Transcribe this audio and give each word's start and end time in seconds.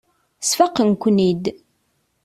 Sfaqen-ken-id. 0.49 1.43